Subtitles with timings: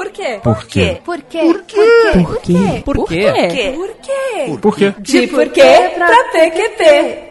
[0.00, 0.40] Por quê?
[0.42, 0.98] Por quê?
[1.04, 1.38] Por quê?
[1.44, 1.82] Por quê?
[2.14, 2.82] Por quê?
[2.86, 3.72] Por quê?
[3.76, 4.58] Por quê?
[4.62, 4.94] Por quê?
[4.98, 7.29] De porquê pra PQP.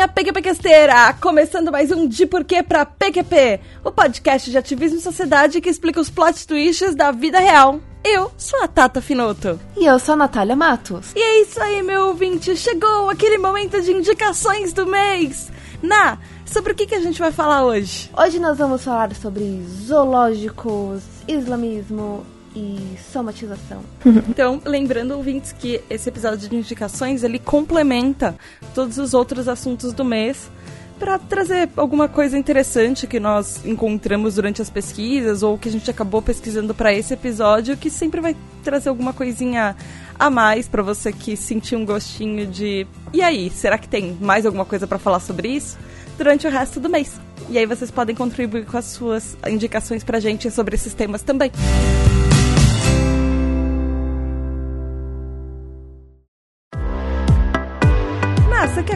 [0.00, 1.12] Galerinha PQPquesteira!
[1.20, 6.00] Começando mais um De Porquê pra PQP, o podcast de ativismo e sociedade que explica
[6.00, 7.80] os plot twists da vida real.
[8.02, 9.60] Eu sou a Tata Finoto.
[9.76, 11.12] E eu sou a Natália Matos.
[11.14, 15.50] E é isso aí, meu ouvinte, chegou aquele momento de indicações do mês.
[15.82, 18.10] Na, sobre o que, que a gente vai falar hoje?
[18.16, 23.82] Hoje nós vamos falar sobre zoológicos, islamismo e somatização.
[24.28, 28.36] Então, lembrando, ouvintes, que esse episódio de indicações, ele complementa
[28.74, 30.50] todos os outros assuntos do mês
[30.98, 35.90] para trazer alguma coisa interessante que nós encontramos durante as pesquisas ou que a gente
[35.90, 39.74] acabou pesquisando para esse episódio, que sempre vai trazer alguma coisinha
[40.18, 44.44] a mais para você que sentiu um gostinho de e aí, será que tem mais
[44.44, 45.78] alguma coisa para falar sobre isso
[46.18, 47.18] durante o resto do mês?
[47.48, 51.50] E aí vocês podem contribuir com as suas indicações pra gente sobre esses temas também.
[51.54, 51.99] Mas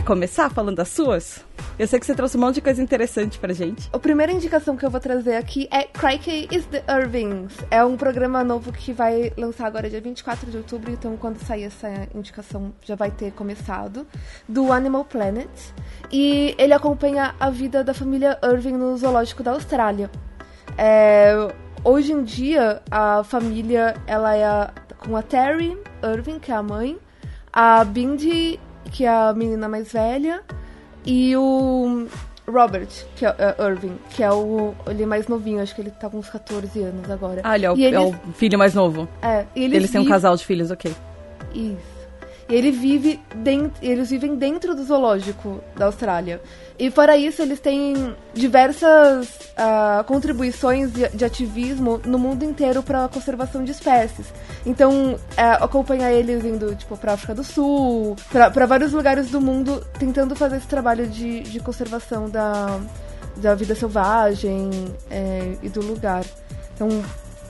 [0.05, 1.45] começar falando das suas?
[1.79, 3.89] Eu sei que você trouxe um monte de coisa interessante pra gente.
[3.93, 7.55] A primeira indicação que eu vou trazer aqui é Crikey is the Irvings.
[7.71, 11.65] É um programa novo que vai lançar agora dia 24 de outubro, então quando sair
[11.65, 14.07] essa indicação já vai ter começado,
[14.49, 15.49] do Animal Planet.
[16.13, 20.11] E ele acompanha a vida da família Irving no zoológico da Austrália.
[20.77, 21.35] É,
[21.83, 26.63] hoje em dia, a família ela é a- com a Terry Irving, que é a
[26.63, 26.99] mãe,
[27.53, 28.59] a Bindi,
[28.91, 30.43] que é a menina mais velha,
[31.05, 32.07] e o
[32.47, 36.09] Robert, que é, é, Irving, que é o ele mais novinho, acho que ele tá
[36.09, 37.41] com uns 14 anos agora.
[37.45, 39.09] Ah, ele é o, é o filho mais novo.
[39.23, 40.95] é, e eles, Eles têm um casal de filhos, ok.
[41.55, 41.95] Isso.
[42.48, 46.42] E ele vive dentro, eles vivem dentro do zoológico da Austrália.
[46.79, 53.05] E fora isso, eles têm diversas ah, contribuições de, de ativismo no mundo inteiro para
[53.05, 54.27] a conservação de espécies.
[54.67, 59.86] Então, é, acompanhar eles indo tipo para África do Sul, para vários lugares do mundo,
[59.98, 62.80] tentando fazer esse trabalho de, de conservação da,
[63.36, 64.70] da vida selvagem
[65.11, 66.24] é, e do lugar.
[66.74, 66.89] Então,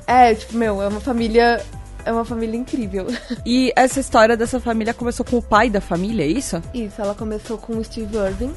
[0.07, 1.65] é, tipo, meu, é uma família.
[2.05, 3.07] É uma família incrível.
[3.47, 6.63] E essa história dessa família começou com o pai da família, é isso?
[6.75, 8.53] Isso, ela começou com o Steve Irving,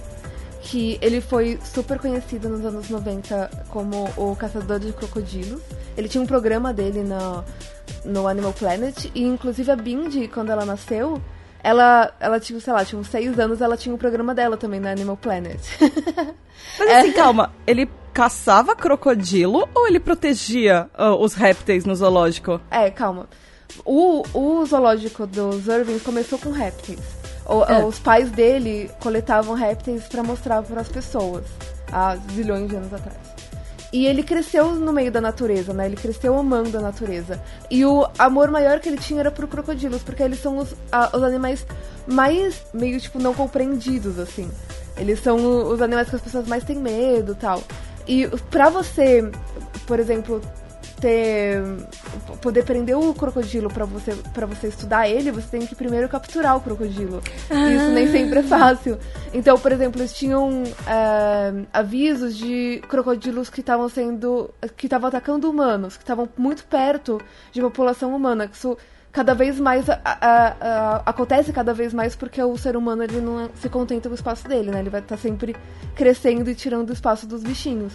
[0.68, 5.62] que ele foi super conhecido nos anos 90 como o caçador de crocodilos.
[5.96, 7.44] Ele tinha um programa dele no,
[8.04, 11.22] no Animal Planet, e inclusive a Bindi, quando ela nasceu,
[11.64, 14.80] ela, ela tinha, sei lá, tinha uns seis anos, ela tinha um programa dela também
[14.80, 15.60] no Animal Planet.
[16.78, 22.60] Mas assim, calma, ele caçava crocodilo ou ele protegia ah, os répteis no zoológico?
[22.70, 23.30] É, calma.
[23.86, 27.17] O, o zoológico dos Irving começou com répteis.
[27.48, 27.84] O- É.
[27.84, 31.46] Os pais dele coletavam répteis pra mostrar para as pessoas
[31.92, 33.18] há zilhões de anos atrás.
[33.94, 35.86] E ele cresceu no meio da natureza, né?
[35.86, 37.42] Ele cresceu amando a natureza.
[37.72, 41.10] E o amor maior que ele tinha era por crocodilos, porque eles são os, a-
[41.16, 41.66] os animais
[42.06, 44.52] mais, meio, tipo, não compreendidos, assim.
[44.98, 45.38] Eles são
[45.70, 47.64] os animais que as pessoas mais têm medo tal.
[48.06, 49.32] E pra você,
[49.86, 50.42] por exemplo,
[51.00, 51.62] ter
[52.42, 56.58] poder prender o crocodilo pra você para você estudar ele, você tem que primeiro capturar
[56.58, 57.22] o crocodilo.
[57.50, 58.98] E Isso nem sempre é fácil.
[59.34, 65.50] Então, por exemplo, eles tinham é, avisos de crocodilos que estavam sendo que estavam atacando
[65.50, 67.22] humanos, que estavam muito perto
[67.52, 68.50] de população humana.
[68.52, 68.78] Isso
[69.18, 73.20] cada vez mais a- a- a- acontece cada vez mais porque o ser humano ele
[73.20, 74.80] não se contenta com o espaço dele, né?
[74.80, 75.56] Ele vai estar sempre
[75.96, 77.94] crescendo e tirando o espaço dos bichinhos.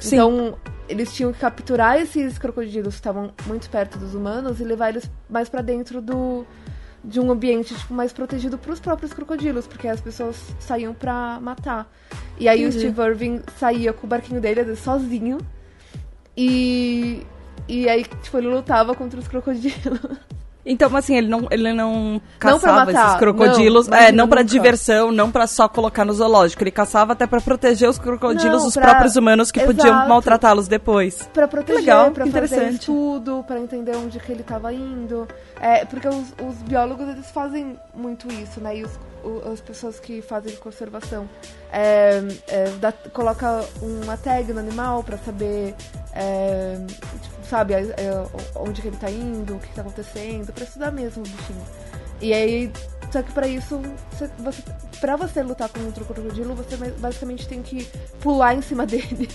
[0.00, 0.16] Sim.
[0.16, 0.58] Então,
[0.88, 5.08] eles tinham que capturar esses crocodilos que estavam muito perto dos humanos e levar eles
[5.30, 6.44] mais pra dentro do
[7.04, 11.86] de um ambiente tipo, mais protegido pros próprios crocodilos, porque as pessoas saíam pra matar.
[12.36, 12.76] E aí Entendi.
[12.78, 15.38] o Steve Irving saía com o barquinho dele, às vezes, sozinho.
[16.36, 17.24] E
[17.68, 20.00] e aí, tipo, ele lutava contra os crocodilos.
[20.66, 24.40] Então, assim, ele não, ele não Não caçava matar, esses crocodilos, não, é, não pra
[24.42, 24.50] nunca.
[24.50, 26.62] diversão, não pra só colocar no zoológico.
[26.62, 30.08] Ele caçava até pra proteger os crocodilos Não, dos pra- próprios humanos que podiam Exato.
[30.08, 31.28] maltratá-los depois.
[31.34, 32.80] Pra proteger, legal, pra que fazer interessante.
[32.80, 35.28] estudo, pra entender onde que ele tava indo.
[35.60, 38.78] É, porque os, os biólogos, eles fazem muito isso, né?
[38.78, 38.90] E os,
[39.22, 41.28] o- as pessoas que fazem conservação
[41.72, 45.74] é, é, dá, coloca uma tag no animal pra saber,
[46.14, 46.78] é,
[47.22, 47.82] tipo, sabe, é,
[48.54, 51.62] onde que ele tá indo, o que, que tá acontecendo, pra estudar mesmo o bichinho.
[52.20, 52.72] E aí,
[53.10, 53.80] só que pra isso,
[54.10, 54.62] você, você
[55.00, 57.86] pra você lutar contra o crocodilo, você basicamente tem que
[58.20, 59.28] pular em cima dele.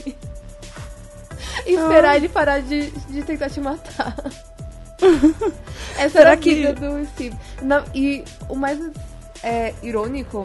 [1.65, 2.17] e esperar ah.
[2.17, 4.15] ele parar de, de tentar te matar.
[5.97, 6.79] Essa Será era a vida que...
[6.79, 7.37] do Steve.
[7.93, 8.79] E o mais
[9.43, 10.43] é, irônico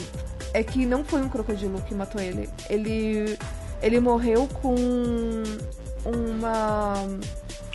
[0.53, 2.49] é que não foi um crocodilo que matou ele.
[2.69, 3.39] Ele,
[3.83, 4.75] ele morreu com
[6.05, 6.95] uma.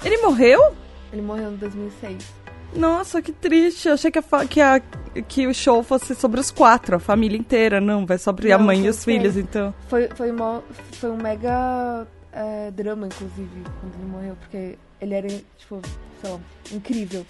[0.03, 0.73] Ele morreu?
[1.11, 2.39] Ele morreu em 2006.
[2.75, 3.87] Nossa, que triste.
[3.87, 4.79] Eu achei que, a, que, a,
[5.27, 7.81] que o show fosse sobre os quatro, a família inteira.
[7.81, 9.73] Não, vai sobre não, a mãe e os filhos, então.
[9.87, 10.63] Foi, foi, uma,
[10.93, 15.81] foi um mega é, drama, inclusive, quando ele morreu, porque ele era, tipo,
[16.21, 16.39] sei lá,
[16.71, 17.25] incrível.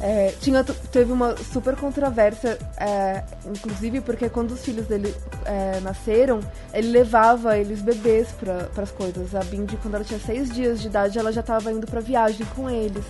[0.00, 5.14] É, tinha, teve uma super controvérsia, é, inclusive porque quando os filhos dele
[5.44, 6.40] é, nasceram,
[6.72, 9.34] ele levava eles bebês para as coisas.
[9.34, 12.46] A Bindi, quando ela tinha seis dias de idade, ela já estava indo para viagem
[12.54, 13.04] com eles.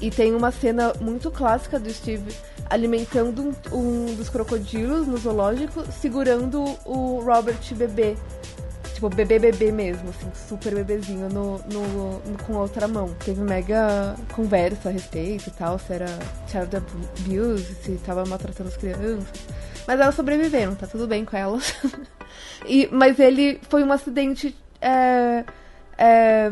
[0.00, 2.32] E tem uma cena muito clássica do Steve
[2.70, 3.42] alimentando
[3.72, 8.16] um, um dos crocodilos no zoológico, segurando o Robert bebê.
[8.98, 13.14] Tipo, bebê bebê mesmo, assim, super bebezinho no, no, no, com outra mão.
[13.24, 16.06] Teve mega conversa a respeito e tal, se era
[16.48, 19.46] child abuse, se tava maltratando as crianças.
[19.86, 21.76] Mas elas sobreviveram, tá tudo bem com elas.
[22.66, 24.52] e, mas ele foi um acidente.
[24.80, 25.44] É,
[25.96, 26.50] é,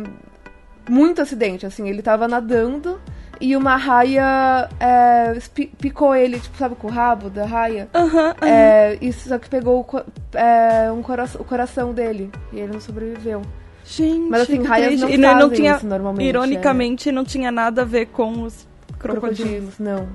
[0.89, 3.01] muito acidente, assim, ele tava nadando
[3.41, 5.39] e uma raia é,
[5.79, 7.89] picou ele, tipo, sabe, com o rabo da raia?
[7.95, 8.35] Aham, uhum, uhum.
[8.43, 12.81] é, Isso só que pegou o, é, um cora o coração dele e ele não
[12.81, 13.43] sobreviveu.
[13.85, 16.27] Gente, Mas assim, raias não e não, não tinha, isso normalmente.
[16.27, 17.13] Ironicamente, é.
[17.13, 18.67] não tinha nada a ver com os
[18.99, 19.39] crocodilos.
[19.39, 20.09] crocodilos não.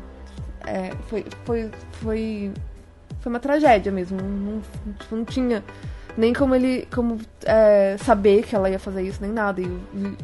[0.66, 2.52] É, foi, foi, foi,
[3.22, 4.18] foi uma tragédia mesmo.
[4.22, 4.62] Não, não,
[5.12, 5.64] não tinha
[6.18, 9.62] nem como ele como é, saber que ela ia fazer isso, nem nada.
[9.62, 9.82] E,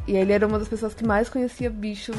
[0.07, 2.11] e, ele era uma das pessoas que mais conhecia bicho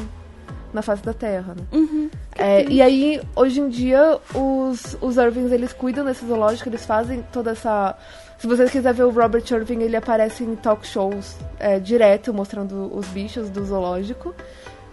[0.73, 1.65] na face da Terra, né?
[1.73, 6.87] Uhum, é, e aí, hoje em dia, os, os Irvings, eles cuidam desse zoológico, eles
[6.87, 7.97] fazem toda essa...
[8.39, 12.97] Se você quiser ver o Robert Irving, ele aparece em talk shows é, direto, mostrando
[12.97, 14.33] os bichos do zoológico.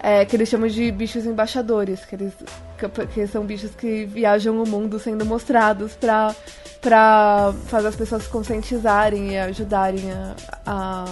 [0.00, 2.32] É, que eles chamam de bichos embaixadores, que, eles,
[2.76, 6.34] que, que são bichos que viajam o mundo sendo mostrados pra,
[6.80, 10.34] pra fazer as pessoas se conscientizarem e ajudarem a,
[10.66, 11.04] a,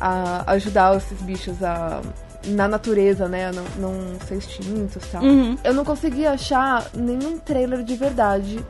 [0.00, 2.00] a ajudar esses bichos a
[2.46, 3.50] na natureza, né?
[3.52, 5.22] Não, não ser extintos e tal.
[5.22, 5.56] Uhum.
[5.62, 8.64] Eu não conseguia achar nenhum trailer de verdade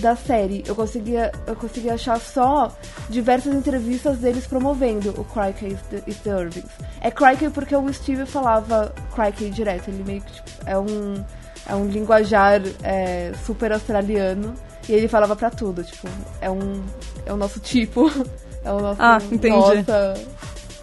[0.00, 0.64] da série.
[0.66, 2.72] Eu conseguia, eu conseguia achar só
[3.08, 5.76] diversas entrevistas deles promovendo o Crikey
[6.06, 6.70] e the Irvings.
[7.00, 9.88] É Crikey porque o Steve falava Crikey direto.
[9.88, 11.24] Ele meio que tipo, é um
[11.66, 14.54] é um linguajar é, super australiano
[14.88, 16.06] e ele falava para tudo, tipo,
[16.40, 16.82] é um
[17.24, 18.10] é o nosso tipo,
[18.62, 19.56] é o nosso ah, entendi.
[19.56, 20.14] nossa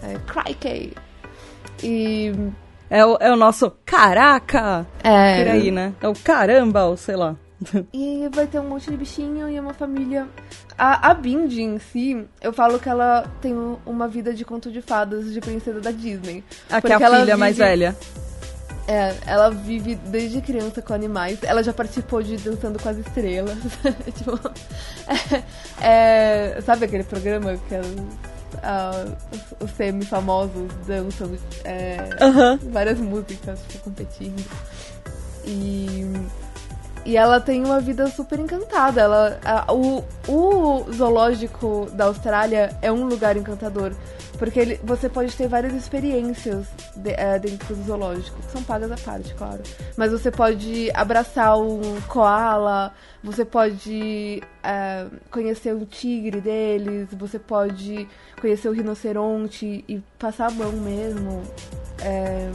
[0.02, 0.92] é, Crikey.
[1.82, 2.32] E.
[2.90, 4.86] É o, é o nosso caraca!
[5.02, 5.42] É.
[5.42, 5.94] Por aí, né?
[6.00, 7.36] É o caramba, ou sei lá.
[7.92, 10.28] E vai ter um monte de bichinho e uma família.
[10.76, 13.54] A, a Bindi em si, eu falo que ela tem
[13.86, 16.42] uma vida de conto de fadas de princesa da Disney.
[16.70, 17.36] A que é a filha vive...
[17.36, 17.96] mais velha.
[18.88, 21.38] É, ela vive desde criança com animais.
[21.42, 23.56] Ela já participou de Dançando com as Estrelas.
[24.16, 24.32] tipo,
[25.80, 27.86] é, é, sabe aquele programa que ela
[28.54, 31.30] uh, os, os semi-famosos dançam
[31.64, 31.96] é,
[32.70, 34.44] várias músicas tipo, competindo.
[35.44, 36.06] E,
[37.04, 39.00] e ela tem uma vida super encantada.
[39.00, 43.92] Ela, a, o, o zoológico da Austrália é um lugar encantador.
[44.38, 46.66] Porque ele, você pode ter várias experiências
[46.96, 49.62] de, é, dentro do zoológico, que são pagas à parte, claro.
[49.96, 52.92] Mas você pode abraçar um koala,
[53.22, 58.08] você pode é, conhecer o tigre deles, você pode
[58.40, 61.42] conhecer o rinoceronte e passar a mão mesmo.
[62.00, 62.50] É,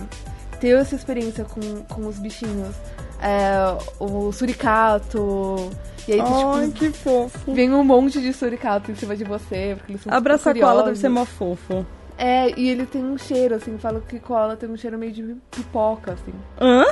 [0.59, 2.75] ter essa experiência com, com os bichinhos.
[3.21, 5.69] É, o suricato.
[6.07, 7.53] E aí, Ai, tipo, que fofo.
[7.53, 10.97] Vem um monte de suricato em cima de você, porque eles são Abraçar cola deve
[10.97, 11.85] ser mó fofo.
[12.17, 15.35] É, e ele tem um cheiro, assim, falo que cola tem um cheiro meio de
[15.51, 16.33] pipoca, assim.
[16.59, 16.83] Hã?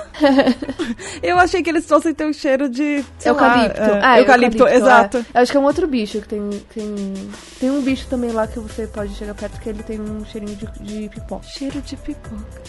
[1.24, 3.04] eu achei que eles fossem ter um cheiro de.
[3.26, 3.82] Eucalipto.
[3.82, 5.26] Lá, é, ah, eucalipto, eucalipto, exato.
[5.34, 5.40] É.
[5.40, 7.14] Acho que é um outro bicho que tem, tem.
[7.60, 10.56] Tem um bicho também lá que você pode chegar perto que ele tem um cheirinho
[10.56, 11.44] de, de pipoca.
[11.48, 12.62] Cheiro de pipoca.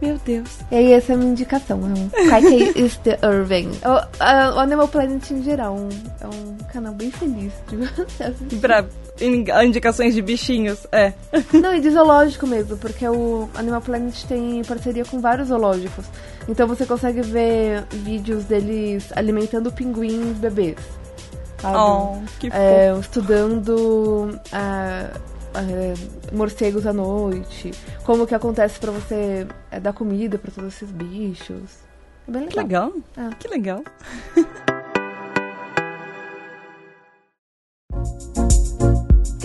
[0.00, 0.58] Meu Deus.
[0.70, 1.80] E aí, essa é a minha indicação.
[1.80, 3.70] É um is the Irving.
[3.84, 5.76] O, o, Animal Planet em geral
[6.20, 8.56] é um canal bem feliz de você assistir.
[8.60, 8.84] Pra
[9.64, 11.14] indicações de bichinhos, é.
[11.52, 16.04] Não, e de zoológico mesmo, porque o Animal Planet tem parceria com vários zoológicos.
[16.46, 20.76] Então você consegue ver vídeos deles alimentando pinguins bebês.
[21.58, 21.76] Sabe?
[21.78, 24.38] Oh, que é, Estudando.
[24.52, 25.94] Uh, é,
[26.34, 27.70] morcegos à noite,
[28.04, 31.78] como que acontece para você é, dar comida para todos esses bichos.
[32.28, 32.56] É bem legal.
[32.56, 32.92] Que legal.
[33.16, 33.34] É.
[33.34, 33.84] Que legal.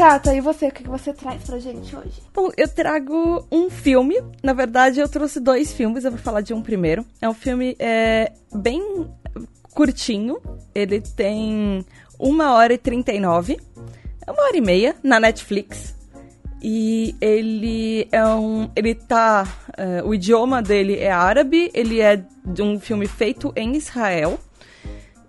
[0.01, 0.69] Tata, e você?
[0.69, 2.23] O que você traz pra gente hoje?
[2.33, 4.19] Bom, eu trago um filme.
[4.41, 6.03] Na verdade, eu trouxe dois filmes.
[6.03, 7.05] Eu vou falar de um primeiro.
[7.21, 8.81] É um filme é, bem
[9.75, 10.41] curtinho.
[10.73, 11.85] Ele tem
[12.17, 13.59] uma hora e trinta e nove.
[14.25, 15.95] É uma hora e meia na Netflix.
[16.61, 18.69] E ele é um.
[18.75, 19.47] Ele tá.
[19.69, 24.39] Uh, o idioma dele é árabe, ele é de um filme feito em Israel.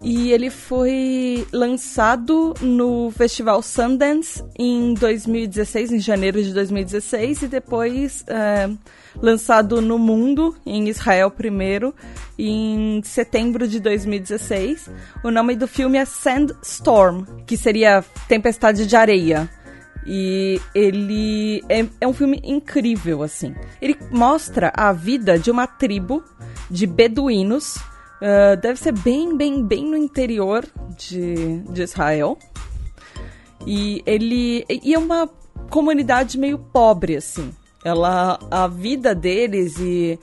[0.04, 8.22] E ele foi lançado no Festival Sundance em 2016, em janeiro de 2016, e depois
[8.22, 8.76] uh,
[9.22, 11.94] lançado no mundo, em Israel primeiro,
[12.36, 14.90] em setembro de 2016.
[15.22, 19.48] O nome do filme é Sandstorm, que seria Tempestade de Areia.
[20.06, 23.54] E ele é, é, um filme incrível, assim.
[23.80, 26.22] Ele mostra a vida de uma tribo
[26.70, 27.76] de beduínos.
[27.76, 30.66] Uh, deve ser bem, bem, bem no interior
[30.96, 32.38] de, de Israel.
[33.66, 34.64] E ele.
[34.68, 35.28] E é uma
[35.70, 37.52] comunidade meio pobre, assim.
[37.84, 38.38] Ela.
[38.50, 40.18] A vida deles e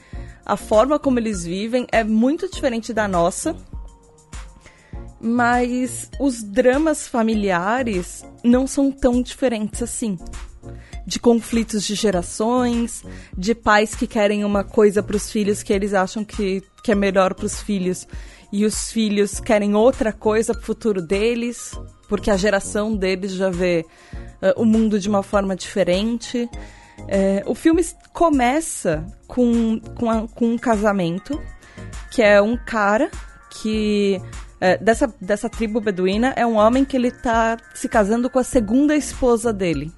[0.46, 3.56] a forma como eles vivem é muito diferente da nossa
[5.20, 10.18] mas os dramas familiares não são tão diferentes assim.
[11.06, 13.04] De conflitos de gerações,
[13.36, 16.96] de pais que querem uma coisa para os filhos que eles acham que, que é
[16.96, 18.08] melhor para os filhos
[18.52, 21.72] e os filhos querem outra coisa para o futuro deles,
[22.08, 23.86] porque a geração deles já vê
[24.42, 26.50] uh, o mundo de uma forma diferente.
[27.08, 31.42] É, o filme começa com, com, a, com um casamento,
[32.12, 33.10] que é um cara
[33.62, 34.20] que
[34.62, 38.44] é, dessa, dessa tribo beduína é um homem que ele tá se casando com a
[38.44, 39.92] segunda esposa dele.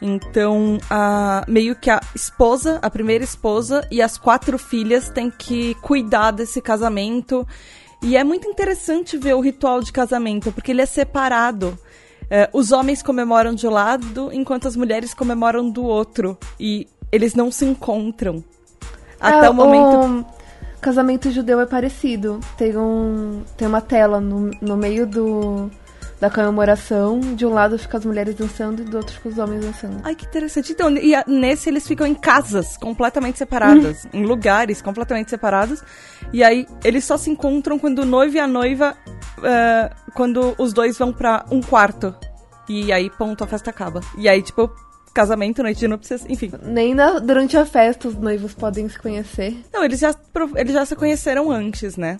[0.00, 5.74] Então, a, meio que a esposa, a primeira esposa e as quatro filhas têm que
[5.76, 7.46] cuidar desse casamento.
[8.02, 11.76] E é muito interessante ver o ritual de casamento, porque ele é separado.
[12.30, 16.38] É, os homens comemoram de um lado, enquanto as mulheres comemoram do outro.
[16.60, 18.44] E eles não se encontram.
[19.18, 20.37] Até é, o momento.
[20.80, 22.40] Casamento judeu é parecido.
[22.56, 25.70] Tem, um, tem uma tela no, no meio do,
[26.20, 27.20] da comemoração.
[27.20, 30.00] De um lado fica as mulheres dançando e do outro fica os homens dançando.
[30.04, 30.72] Ai, que interessante.
[30.72, 35.82] Então, e a, nesse eles ficam em casas completamente separadas, em lugares completamente separados.
[36.32, 38.96] E aí eles só se encontram quando o noivo e a noiva,
[39.38, 42.14] uh, quando os dois vão para um quarto.
[42.68, 44.00] E aí, ponto, a festa acaba.
[44.16, 44.70] E aí, tipo,
[45.12, 46.50] casamento, noite de núpcias, enfim.
[46.62, 49.56] Nem na, durante a festa os noivos podem se conhecer.
[49.72, 50.14] Não, eles já,
[50.56, 52.18] eles já se conheceram antes, né?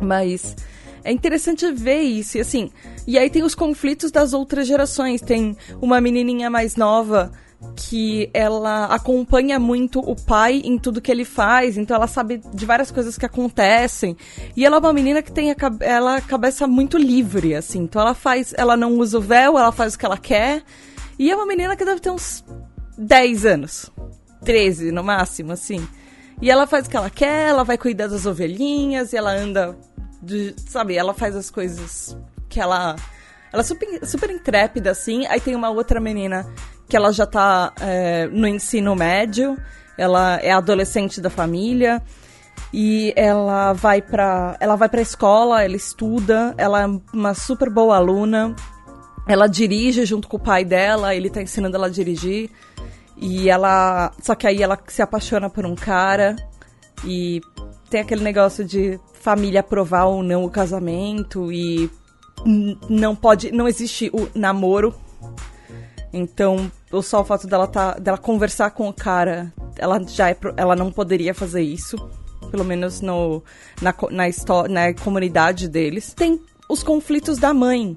[0.00, 0.56] Mas
[1.04, 2.70] é interessante ver isso, e assim.
[3.06, 5.20] E aí tem os conflitos das outras gerações.
[5.20, 7.32] Tem uma menininha mais nova
[7.76, 12.66] que ela acompanha muito o pai em tudo que ele faz, então ela sabe de
[12.66, 14.16] várias coisas que acontecem.
[14.56, 17.80] E ela é uma menina que tem a, ela a cabeça muito livre, assim.
[17.80, 20.62] Então ela faz, ela não usa o véu, ela faz o que ela quer.
[21.22, 22.44] E é uma menina que deve ter uns
[22.98, 23.88] 10 anos.
[24.44, 25.86] 13 no máximo, assim.
[26.40, 29.78] E ela faz o que ela quer, ela vai cuidar das ovelhinhas, e ela anda.
[30.20, 32.96] De, sabe, ela faz as coisas que ela.
[33.52, 35.24] Ela é super, super intrépida, assim.
[35.26, 36.44] Aí tem uma outra menina
[36.88, 39.56] que ela já tá é, no ensino médio,
[39.96, 42.02] ela é adolescente da família.
[42.72, 44.56] E ela vai pra.
[44.58, 48.56] Ela vai pra escola, ela estuda, ela é uma super boa aluna.
[49.26, 52.50] Ela dirige junto com o pai dela, ele tá ensinando ela a dirigir.
[53.16, 54.12] E ela.
[54.20, 56.36] Só que aí ela se apaixona por um cara.
[57.04, 57.40] E
[57.88, 61.52] tem aquele negócio de família aprovar ou não o casamento.
[61.52, 61.88] E
[62.88, 63.52] não pode.
[63.52, 64.94] Não existe o namoro.
[66.12, 66.70] Então,
[67.02, 70.92] só o fato dela, tá, dela conversar com o cara, ela já é, ela não
[70.92, 71.96] poderia fazer isso.
[72.50, 73.42] Pelo menos no,
[73.80, 74.24] na, na,
[74.68, 76.12] na comunidade deles.
[76.12, 76.38] Tem
[76.68, 77.96] os conflitos da mãe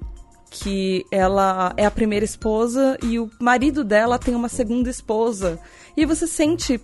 [0.50, 5.58] que ela é a primeira esposa e o marido dela tem uma segunda esposa.
[5.96, 6.80] E você sente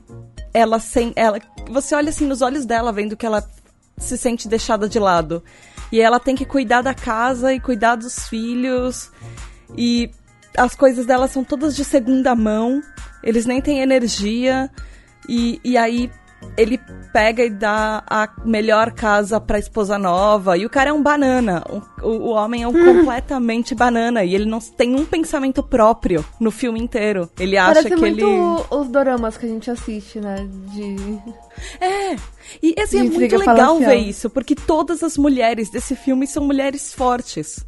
[0.53, 1.39] ela sem ela,
[1.71, 3.49] você olha assim nos olhos dela vendo que ela
[3.97, 5.43] se sente deixada de lado.
[5.91, 9.11] E ela tem que cuidar da casa e cuidar dos filhos.
[9.77, 10.11] E
[10.57, 12.83] as coisas dela são todas de segunda mão.
[13.23, 14.71] Eles nem têm energia.
[15.29, 16.11] E, e aí
[16.57, 16.79] ele
[17.13, 20.57] pega e dá a melhor casa pra esposa nova.
[20.57, 21.63] E o cara é um banana.
[22.03, 24.25] O, o homem é um completamente banana.
[24.25, 27.31] E ele não tem um pensamento próprio no filme inteiro.
[27.39, 28.67] Ele acha Parece que muito ele.
[28.71, 30.37] os doramas que a gente assiste, né?
[30.73, 30.97] De.
[31.81, 32.17] É.
[32.63, 36.93] E assim, é muito legal ver isso, porque todas as mulheres desse filme são mulheres
[36.93, 37.65] fortes.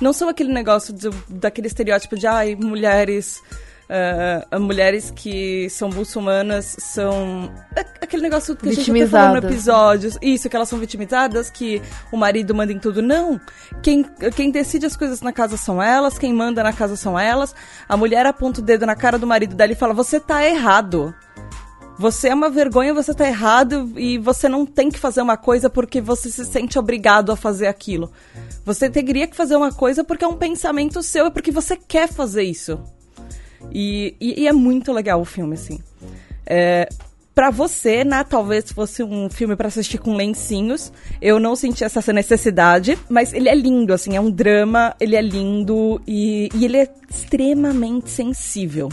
[0.00, 3.42] Não são aquele negócio de, daquele estereótipo de ai, mulheres
[3.88, 7.52] Uh, mulheres que são muçulmanas são.
[8.00, 10.10] Aquele negócio que a gente falou no episódio.
[10.20, 13.00] Isso, que elas são vitimizadas, que o marido manda em tudo.
[13.00, 13.40] Não.
[13.82, 14.02] Quem,
[14.34, 17.54] quem decide as coisas na casa são elas, quem manda na casa são elas.
[17.88, 21.14] A mulher aponta o dedo na cara do marido dela e fala: Você tá errado.
[21.98, 25.70] Você é uma vergonha, você tá errado e você não tem que fazer uma coisa
[25.70, 28.12] porque você se sente obrigado a fazer aquilo.
[28.66, 32.06] Você teria que fazer uma coisa porque é um pensamento seu, é porque você quer
[32.06, 32.78] fazer isso.
[33.72, 35.80] E, e, e é muito legal o filme, assim.
[36.46, 36.88] É,
[37.36, 40.90] para você, né, talvez fosse um filme para assistir com lencinhos.
[41.20, 45.20] Eu não senti essa necessidade, mas ele é lindo, assim, é um drama, ele é
[45.20, 48.88] lindo e, e ele é extremamente sensível.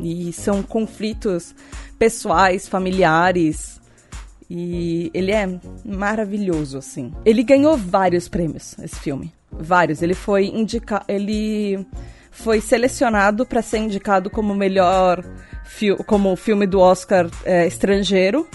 [0.00, 1.54] E são conflitos
[1.96, 3.80] pessoais, familiares.
[4.50, 5.48] E ele é
[5.84, 7.12] maravilhoso, assim.
[7.24, 9.32] Ele ganhou vários prêmios, esse filme.
[9.52, 10.02] Vários.
[10.02, 11.04] Ele foi indicado.
[11.06, 11.86] Ele
[12.38, 15.24] foi selecionado para ser indicado como melhor
[16.06, 18.48] como filme do Oscar é, estrangeiro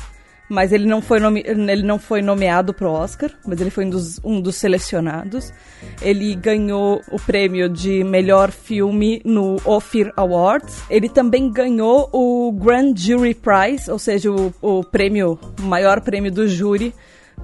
[0.53, 3.89] mas ele não foi, nome, ele não foi nomeado pro Oscar, mas ele foi um
[3.89, 5.51] dos, um dos selecionados.
[5.99, 10.83] Ele ganhou o prêmio de melhor filme no Ophir Awards.
[10.89, 16.31] Ele também ganhou o Grand Jury Prize, ou seja, o, o prêmio, o maior prêmio
[16.31, 16.93] do júri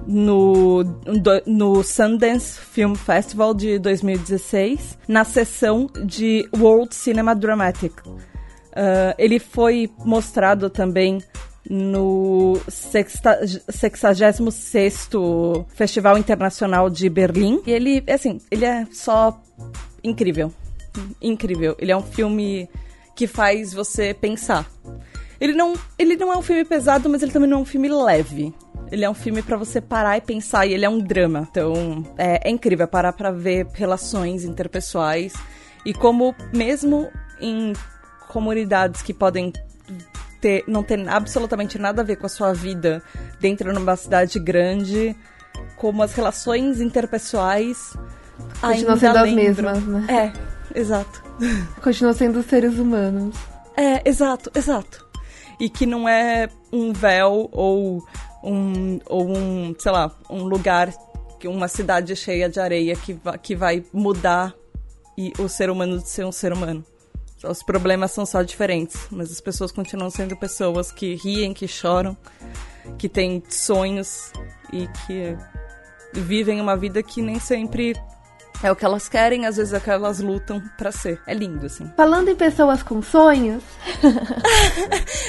[0.06, 0.82] no,
[1.46, 7.92] no Sundance Film Festival de 2016, na sessão de World Cinema Dramatic.
[8.06, 11.18] Uh, ele foi mostrado também
[11.68, 17.60] no 66º Festival Internacional de Berlim.
[17.66, 19.38] E ele, assim, ele é só
[20.02, 20.52] incrível.
[21.20, 21.76] Incrível.
[21.78, 22.68] Ele é um filme
[23.14, 24.66] que faz você pensar.
[25.40, 27.88] Ele não, ele não é um filme pesado, mas ele também não é um filme
[27.88, 28.52] leve.
[28.90, 31.46] Ele é um filme para você parar e pensar, e ele é um drama.
[31.50, 35.32] Então, é, é incrível parar para ver relações interpessoais
[35.84, 37.08] e como mesmo
[37.40, 37.72] em
[38.28, 39.52] comunidades que podem
[40.40, 43.02] ter, não ter absolutamente nada a ver com a sua vida
[43.40, 45.16] dentro de uma cidade grande,
[45.76, 47.94] como as relações interpessoais
[48.60, 50.06] continuam sendo as mesmas, né?
[50.74, 51.22] É, exato.
[51.82, 53.34] Continuam sendo seres humanos.
[53.76, 55.06] É, exato, exato.
[55.58, 58.04] E que não é um véu ou
[58.42, 60.92] um, ou um, sei lá, um lugar,
[61.44, 64.54] uma cidade cheia de areia que, que vai mudar
[65.16, 66.84] e o ser humano de ser um ser humano.
[67.42, 72.16] Os problemas são só diferentes, mas as pessoas continuam sendo pessoas que riem, que choram,
[72.98, 74.30] que têm sonhos
[74.72, 75.36] e que
[76.12, 77.94] vivem uma vida que nem sempre
[78.62, 81.20] é o que elas querem, às vezes é o que elas lutam para ser.
[81.26, 81.90] É lindo, assim.
[81.96, 83.62] Falando em pessoas com sonhos.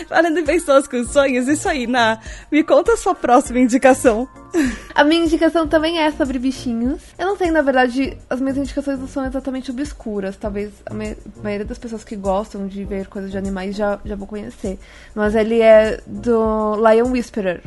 [0.08, 2.20] Falando em pessoas com sonhos, isso aí, Na.
[2.52, 4.28] Me conta a sua próxima indicação.
[4.94, 7.02] A minha indicação também é sobre bichinhos.
[7.17, 10.36] Eu não sei, na verdade, as minhas indicações não são exatamente obscuras.
[10.36, 14.28] Talvez a maioria das pessoas que gostam de ver coisas de animais já, já vão
[14.28, 14.78] conhecer.
[15.15, 17.62] Mas ele é do Lion Whisperer,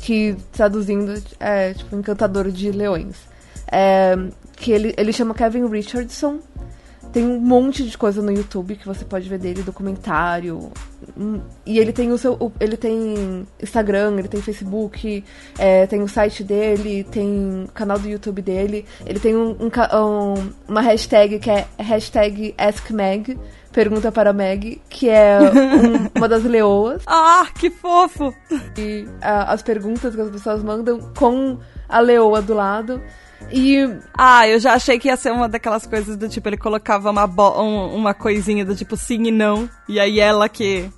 [0.00, 3.16] que traduzindo é tipo encantador de leões.
[3.70, 4.16] É,
[4.62, 6.38] que ele, ele chama Kevin Richardson.
[7.12, 10.70] Tem um monte de coisa no YouTube que você pode ver dele, documentário.
[11.18, 12.38] Hum, e ele tem o seu.
[12.58, 15.22] Ele tem Instagram, ele tem Facebook,
[15.58, 18.86] é, tem o site dele, tem o canal do YouTube dele.
[19.04, 23.38] Ele tem um, um, um, uma hashtag que é hashtag AskMeg,
[23.72, 27.02] pergunta para Meg, que é um, uma das leoas.
[27.06, 28.32] Ah, que fofo!
[28.78, 33.02] E a, as perguntas que as pessoas mandam com a leoa do lado.
[33.50, 33.78] E.
[34.16, 37.26] Ah, eu já achei que ia ser uma daquelas coisas do tipo, ele colocava uma,
[37.60, 39.68] um, uma coisinha do tipo sim e não.
[39.88, 40.90] E aí ela que.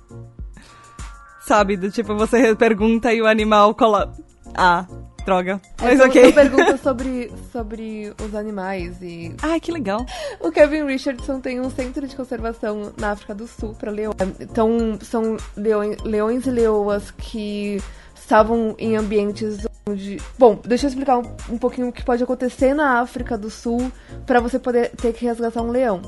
[1.41, 4.13] Sabe, do tipo, você pergunta e o animal cola.
[4.53, 4.85] Ah,
[5.25, 5.59] droga.
[5.81, 6.25] É, Mas ok.
[6.25, 9.35] Eu pergunta sobre, sobre os animais e.
[9.41, 10.05] Ah, que legal.
[10.39, 14.15] O Kevin Richardson tem um centro de conservação na África do Sul para leões.
[14.39, 17.81] Então, são leões, leões e leoas que
[18.25, 20.19] estavam em ambientes onde.
[20.37, 23.91] Bom, deixa eu explicar um, um pouquinho o que pode acontecer na África do Sul
[24.25, 26.01] para você poder ter que resgatar um leão.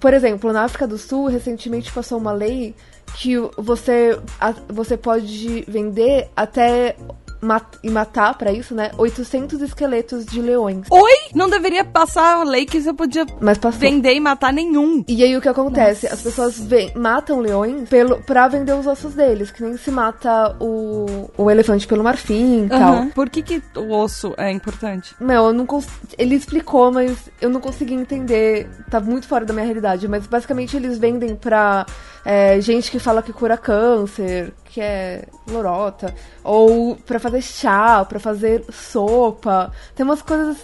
[0.00, 2.74] Por exemplo, na África do Sul, recentemente passou uma lei
[3.16, 4.18] que você,
[4.68, 6.96] você pode vender até
[7.44, 8.90] mat e matar para isso, né?
[8.96, 10.86] 800 esqueletos de leões.
[10.90, 11.12] Oi?
[11.34, 15.04] Não deveria passar a lei que você podia Mas vender e matar nenhum.
[15.06, 16.06] E aí o que acontece?
[16.06, 16.14] Nossa.
[16.14, 20.56] As pessoas vem, matam leões pelo, pra vender os ossos deles, que nem se mata
[20.60, 23.06] o, o elefante pelo marfim e tal.
[23.14, 25.14] Por que, que o osso é importante?
[25.20, 25.66] Meu, eu não
[26.18, 28.68] ele explicou, mas eu não consegui entender.
[28.90, 30.06] Tá muito fora da minha realidade.
[30.08, 31.86] Mas basicamente eles vendem pra
[32.24, 38.18] é, gente que fala que cura câncer, que é lorota, ou para fazer chá, para
[38.18, 39.70] fazer sopa.
[39.94, 40.56] Tem umas coisas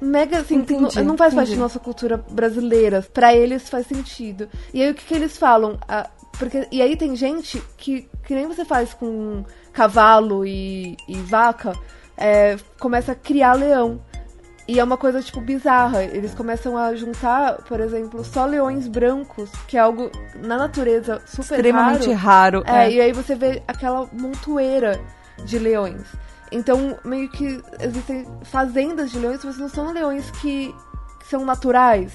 [0.00, 1.58] mega assim, Entendi, não, não faz parte entendi.
[1.58, 3.04] da nossa cultura brasileira.
[3.12, 4.48] Pra eles faz sentido.
[4.72, 5.78] E aí o que, que eles falam?
[5.88, 11.16] Ah, porque, e aí tem gente que, que nem você faz com cavalo e, e
[11.16, 11.74] vaca,
[12.16, 14.00] é, começa a criar leão.
[14.70, 16.04] E é uma coisa, tipo, bizarra.
[16.04, 21.56] Eles começam a juntar, por exemplo, só leões brancos, que é algo na natureza super
[21.56, 22.62] Extremamente raro.
[22.62, 22.64] raro.
[22.78, 22.92] É, é.
[22.92, 25.00] e aí você vê aquela montoeira
[25.44, 26.02] de leões.
[26.52, 30.72] Então, meio que existem fazendas de leões, mas não são leões que,
[31.18, 32.12] que são naturais.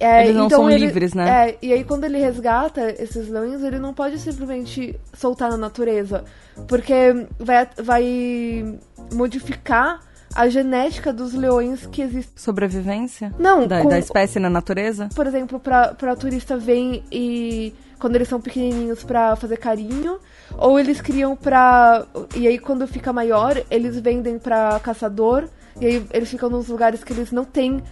[0.00, 1.50] É, Eles não então são ele- livres, né?
[1.50, 6.24] É, e aí quando ele resgata esses leões, ele não pode simplesmente soltar na natureza.
[6.66, 8.78] Porque vai, vai
[9.12, 10.00] modificar
[10.40, 12.32] a genética dos leões que existem.
[12.36, 13.32] Sobrevivência?
[13.38, 15.08] Não, Da, com- da espécie na natureza?
[15.14, 20.18] por exemplo, pra, pra turista vir e quando eles são pequenininhos pra fazer carinho,
[20.56, 22.06] ou eles criam pra.
[22.36, 25.48] E aí quando fica maior, eles vendem pra caçador,
[25.80, 27.82] e aí eles ficam nos lugares que eles não têm.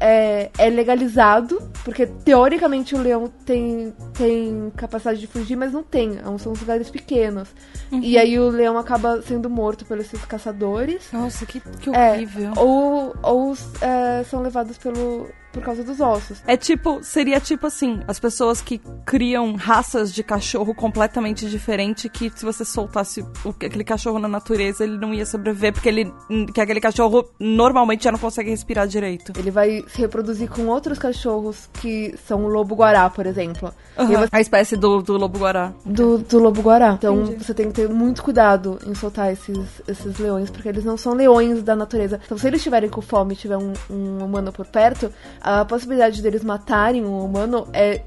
[0.00, 6.18] É, é legalizado, porque teoricamente o leão tem, tem capacidade de fugir, mas não tem.
[6.38, 7.48] São uns lugares pequenos.
[7.90, 11.08] E aí o leão acaba sendo morto pelos esses caçadores.
[11.12, 12.52] Nossa, que, que É, horrível.
[12.56, 16.42] ou ou é, são levados pelo, por causa dos ossos.
[16.46, 22.30] É tipo, seria tipo assim, as pessoas que criam raças de cachorro completamente diferente que
[22.34, 26.12] se você soltasse o- aquele cachorro na natureza, ele não ia sobreviver, porque ele
[26.54, 29.32] que aquele cachorro normalmente já não consegue respirar direito.
[29.38, 33.72] Ele vai se reproduzir com outros cachorros que são o lobo-guará, por exemplo.
[33.98, 35.72] Aham, você- A espécie do, do lobo-guará.
[35.84, 36.92] Do, do lobo-guará.
[36.98, 37.44] Então Entendi.
[37.44, 41.12] você tem que ter muito cuidado em soltar esses, esses leões, porque eles não são
[41.14, 42.18] leões da natureza.
[42.24, 45.12] Então se eles estiverem com fome e tiver um, um humano por perto,
[45.42, 48.02] a possibilidade deles matarem um humano é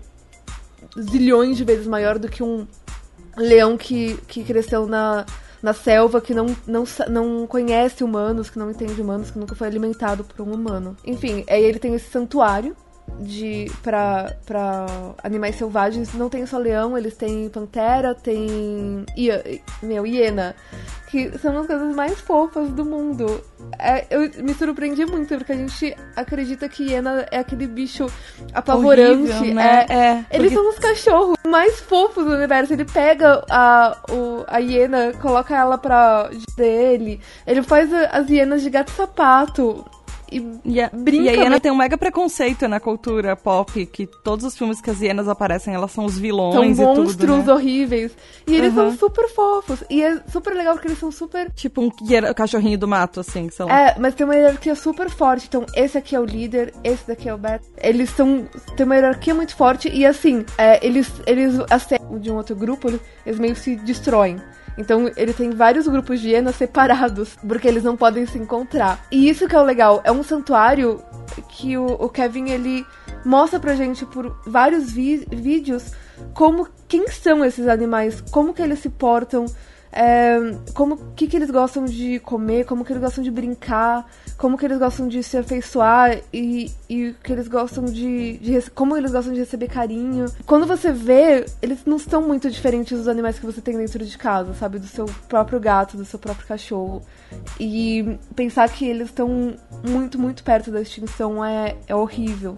[0.98, 2.65] zilhões de vezes maior do que um
[3.36, 5.26] leão que, que cresceu na,
[5.62, 9.67] na selva, que não, não, não conhece humanos, que não entende humanos, que nunca foi
[9.67, 10.95] alimentado por um humano.
[11.04, 12.76] Enfim, aí ele tem esse santuário
[13.19, 14.86] de para para
[15.23, 16.13] animais selvagens.
[16.13, 19.43] Não tem só leão, eles têm pantera, tem ia,
[19.82, 20.56] meu, hiena,
[21.10, 23.41] que são as coisas mais fofas do mundo.
[23.80, 28.06] É, eu me surpreendi muito, porque a gente acredita que hiena é aquele bicho
[28.54, 29.32] apavorante.
[29.32, 29.86] Horrível, né?
[29.89, 32.73] É, É, eles porque- são os cachorros mais fofos do universo.
[32.73, 37.19] Ele pega a, o, a hiena, coloca ela pra dele.
[37.47, 39.86] Ele faz as hienas de gato-sapato.
[40.31, 44.07] E E a, Brinca e a hiena tem um mega preconceito na cultura pop, que
[44.07, 47.45] todos os filmes que as hienas aparecem, elas são os são vilões e monstros tudo,
[47.47, 47.53] né?
[47.53, 48.11] horríveis.
[48.47, 48.89] E eles Aham.
[48.89, 49.83] são super fofos.
[49.89, 51.51] E é super legal porque eles são super.
[51.53, 53.79] Tipo um hiena- cachorrinho do mato, assim, sei lá.
[53.89, 55.45] É, mas tem uma hierarquia super forte.
[55.47, 57.65] Então, esse aqui é o líder, esse daqui é o Beto.
[57.77, 58.47] Eles são.
[58.75, 59.89] Tem uma hierarquia muito forte.
[59.89, 62.88] E assim, é, eles, eles aceitam de um outro grupo,
[63.25, 64.38] eles meio que se destroem.
[64.77, 69.05] Então ele tem vários grupos de hienas separados, porque eles não podem se encontrar.
[69.11, 71.01] E isso que é o legal, é um santuário
[71.49, 72.85] que o, o Kevin ele
[73.25, 75.91] mostra pra gente por vários vídeos
[76.33, 79.45] como quem são esses animais, como que eles se portam,
[79.95, 80.38] é,
[80.73, 84.05] como que que eles gostam de comer, como que eles gostam de brincar,
[84.38, 88.97] como que eles gostam de se afeiçoar e, e que eles gostam de, de como
[88.97, 90.25] eles gostam de receber carinho.
[90.45, 94.17] Quando você vê, eles não estão muito diferentes dos animais que você tem dentro de
[94.17, 97.01] casa, sabe, do seu próprio gato, do seu próprio cachorro.
[97.58, 102.58] E pensar que eles estão muito, muito perto da extinção é, é horrível.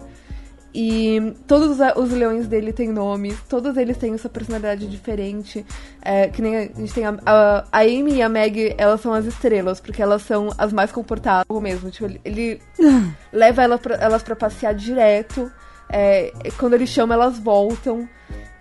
[0.74, 5.64] E todos os, leões dele têm nomes, todos eles têm essa personalidade diferente.
[6.02, 9.12] É, que nem a gente tem a, a, a Amy e a Meg, elas são
[9.12, 11.90] as estrelas, porque elas são as mais comportadas mesmo.
[11.90, 12.60] Tipo, ele, ele
[13.32, 15.50] leva ela pra- elas pra passear direto.
[15.90, 18.06] É, quando ele chama, elas voltam.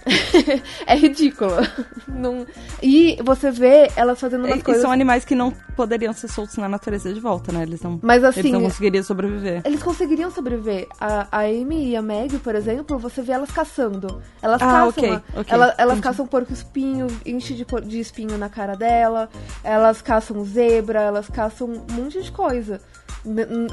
[0.87, 1.51] é ridículo.
[2.07, 2.45] Não-
[2.81, 4.81] E você vê elas fazendo umas E, e coisas.
[4.81, 7.63] são animais que não poderiam ser soltos na natureza de volta, né?
[7.63, 9.61] Eles não, Mas assim, eles não conseguiriam sobreviver.
[9.65, 10.87] Eles conseguiriam sobreviver.
[10.99, 14.21] A, a Amy e a Meg, por exemplo, você vê elas caçando.
[14.41, 14.87] Elas Ah, caçam.
[14.89, 16.01] ok, a- ok, ela- elas entendi.
[16.01, 19.29] caçam porco espinho, enche de, por- de espinho na cara dela.
[19.63, 22.81] Elas caçam zebra, elas caçam um monte de coisa.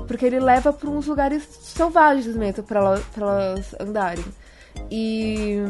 [0.08, 4.24] Porque ele leva pra uns lugares selvagens mesmo, pra, ela- pra elas andarem.
[4.90, 5.62] E.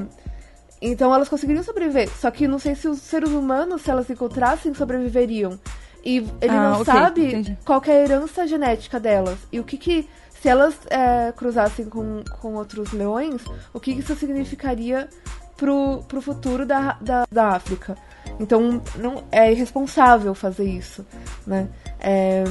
[0.91, 2.09] Então elas conseguiriam sobreviver.
[2.19, 5.59] Só que não sei se os seres humanos, se elas se encontrassem, sobreviveriam.
[6.05, 7.59] E ele Ah, não ok, sabe entendi.
[7.65, 9.39] qual é a herança genética delas.
[9.51, 10.09] E o que que.
[10.43, 13.41] Se elas é, cruzassem com, com outros leões,
[13.73, 15.09] o que, que isso significaria
[15.57, 17.97] pro, pro futuro da, da, da África?
[18.39, 21.07] Então, não é irresponsável fazer isso,
[21.47, 21.67] né?
[21.99, 22.45] É,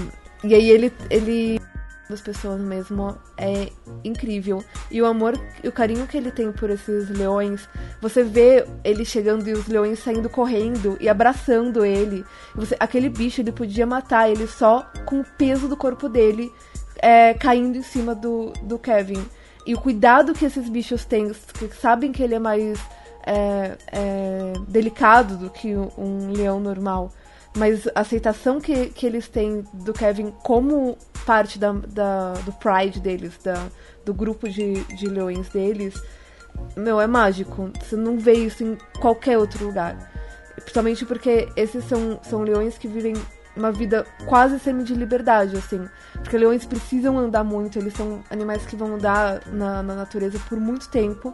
[0.43, 1.61] e aí ele, ele
[2.09, 3.69] das pessoas mesmo é
[4.03, 4.63] incrível.
[4.91, 7.67] E o amor e o carinho que ele tem por esses leões,
[8.01, 12.25] você vê ele chegando e os leões saindo correndo e abraçando ele.
[12.55, 16.51] Você, aquele bicho ele podia matar ele só com o peso do corpo dele
[16.97, 19.23] é, caindo em cima do, do Kevin.
[19.65, 22.79] E o cuidado que esses bichos têm, que sabem que ele é mais
[23.25, 27.11] é, é, delicado do que um leão normal.
[27.55, 32.99] Mas a aceitação que, que eles têm do Kevin como parte da, da do pride
[32.99, 33.67] deles, da,
[34.03, 36.01] do grupo de, de leões deles,
[36.75, 37.71] meu, é mágico.
[37.79, 40.11] Você não vê isso em qualquer outro lugar.
[40.55, 43.13] Principalmente porque esses são, são leões que vivem
[43.55, 45.87] uma vida quase semi de liberdade, assim.
[46.13, 50.59] Porque leões precisam andar muito, eles são animais que vão andar na, na natureza por
[50.59, 51.33] muito tempo.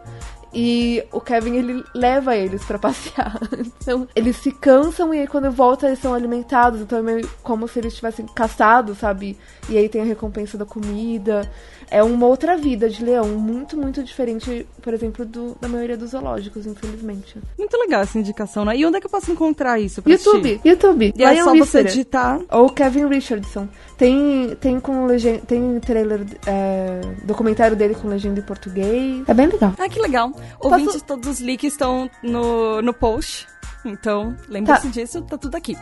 [0.53, 3.39] E o Kevin, ele leva eles para passear.
[3.57, 6.81] Então, eles se cansam e aí quando volta eles são alimentados.
[6.81, 9.37] Então é meio como se eles tivessem caçado, sabe?
[9.69, 11.49] E aí tem a recompensa da comida
[11.91, 16.11] é uma outra vida de leão, muito, muito diferente, por exemplo, do, da maioria dos
[16.11, 17.37] zoológicos, infelizmente.
[17.57, 18.77] Muito legal essa indicação, né?
[18.77, 20.01] E onde é que eu posso encontrar isso?
[20.01, 20.67] Pra YouTube, assistir?
[20.67, 21.13] YouTube.
[21.15, 22.39] E é só você digitar.
[22.51, 23.67] Ou Kevin Richardson.
[23.97, 29.23] Tem, tem com legenda, tem trailer, é, documentário dele com legenda em português.
[29.27, 29.73] É bem legal.
[29.77, 30.31] Ah, que legal.
[30.59, 31.05] Ouvintes, Posso...
[31.05, 33.47] todos os links estão no, no post.
[33.85, 34.89] Então, lembre-se tá.
[34.89, 35.75] disso, tá tudo aqui.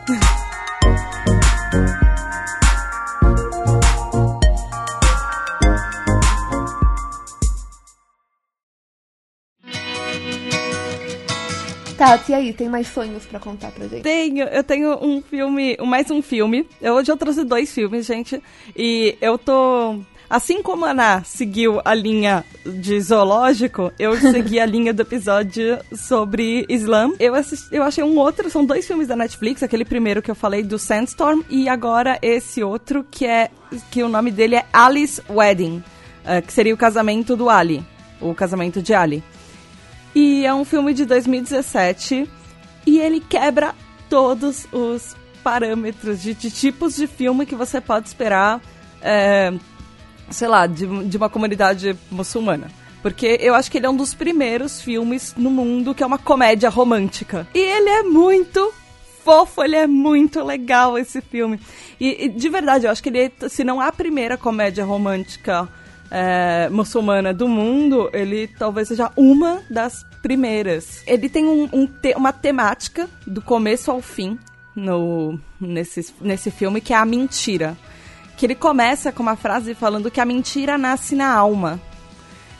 [11.98, 14.02] Tati, e aí, tem mais sonhos para contar pra gente?
[14.02, 16.64] Tenho, eu tenho um filme, mais um filme.
[16.80, 18.40] Eu, hoje eu trouxe dois filmes, gente.
[18.76, 19.98] E eu tô.
[20.30, 25.76] Assim como a Ana seguiu a linha de zoológico, eu segui a linha do episódio
[25.92, 27.10] sobre Islã.
[27.18, 30.36] Eu, assisti, eu achei um outro, são dois filmes da Netflix, aquele primeiro que eu
[30.36, 33.50] falei do Sandstorm e agora esse outro que é
[33.90, 35.82] que o nome dele é Alice Wedding,
[36.22, 37.82] uh, que seria o casamento do Ali,
[38.20, 39.24] o casamento de Ali.
[40.14, 42.28] E é um filme de 2017
[42.86, 43.74] e ele quebra
[44.08, 48.60] todos os parâmetros de, de tipos de filme que você pode esperar,
[49.00, 49.52] é,
[50.30, 52.70] sei lá, de, de uma comunidade muçulmana.
[53.02, 56.18] Porque eu acho que ele é um dos primeiros filmes no mundo que é uma
[56.18, 57.46] comédia romântica.
[57.54, 58.72] E ele é muito
[59.22, 61.60] fofo, ele é muito legal esse filme.
[62.00, 65.68] E, e de verdade, eu acho que ele, é, se não a primeira comédia romântica
[66.10, 71.02] é, muçulmana do mundo, ele talvez seja uma das primeiras.
[71.06, 74.38] Ele tem um, um te uma temática do começo ao fim
[74.74, 77.76] no, nesse, nesse filme, que é a mentira.
[78.36, 81.80] Que ele começa com uma frase falando que a mentira nasce na alma.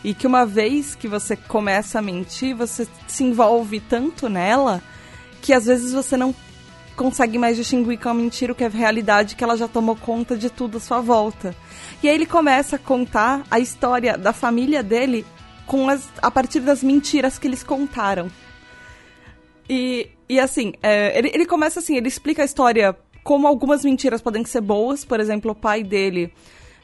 [0.03, 4.83] E que uma vez que você começa a mentir, você se envolve tanto nela
[5.41, 6.35] que às vezes você não
[6.99, 10.37] consegue mais distinguir com a mentira o que é realidade, que ela já tomou conta
[10.37, 11.55] de tudo à sua volta.
[12.03, 15.25] E aí ele começa a contar a história da família dele
[15.65, 18.29] com as, a partir das mentiras que eles contaram.
[19.71, 24.21] E, e assim, é, ele, ele começa assim, ele explica a história como algumas mentiras
[24.21, 25.05] podem ser boas.
[25.05, 26.33] Por exemplo, o pai dele.